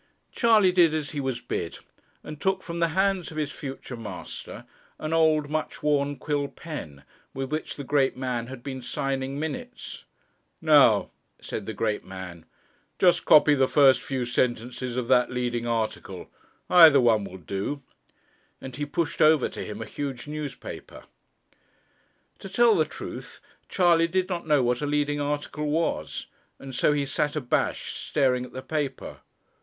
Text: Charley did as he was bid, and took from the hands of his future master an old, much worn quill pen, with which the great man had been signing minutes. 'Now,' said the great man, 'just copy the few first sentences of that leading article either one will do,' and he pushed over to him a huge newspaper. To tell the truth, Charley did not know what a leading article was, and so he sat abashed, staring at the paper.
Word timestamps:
Charley 0.31 0.71
did 0.71 0.95
as 0.95 1.11
he 1.11 1.19
was 1.19 1.41
bid, 1.41 1.77
and 2.23 2.41
took 2.41 2.63
from 2.63 2.79
the 2.79 2.87
hands 2.97 3.29
of 3.29 3.37
his 3.37 3.51
future 3.51 3.95
master 3.95 4.65
an 4.97 5.13
old, 5.13 5.47
much 5.47 5.83
worn 5.83 6.15
quill 6.15 6.47
pen, 6.47 7.03
with 7.35 7.51
which 7.51 7.75
the 7.75 7.83
great 7.83 8.17
man 8.17 8.47
had 8.47 8.63
been 8.63 8.81
signing 8.81 9.39
minutes. 9.39 10.05
'Now,' 10.59 11.11
said 11.39 11.67
the 11.67 11.75
great 11.75 12.03
man, 12.03 12.45
'just 12.97 13.25
copy 13.25 13.53
the 13.53 13.67
few 13.67 14.25
first 14.25 14.33
sentences 14.33 14.97
of 14.97 15.07
that 15.07 15.29
leading 15.29 15.67
article 15.67 16.31
either 16.67 16.99
one 16.99 17.23
will 17.23 17.37
do,' 17.37 17.83
and 18.59 18.75
he 18.75 18.87
pushed 18.87 19.21
over 19.21 19.47
to 19.49 19.63
him 19.63 19.83
a 19.83 19.85
huge 19.85 20.25
newspaper. 20.25 21.03
To 22.39 22.49
tell 22.49 22.73
the 22.75 22.85
truth, 22.85 23.39
Charley 23.69 24.07
did 24.07 24.27
not 24.29 24.47
know 24.47 24.63
what 24.63 24.81
a 24.81 24.87
leading 24.87 25.21
article 25.21 25.67
was, 25.69 26.25
and 26.57 26.73
so 26.73 26.91
he 26.91 27.05
sat 27.05 27.35
abashed, 27.35 27.97
staring 27.97 28.43
at 28.47 28.53
the 28.53 28.63
paper. 28.63 29.19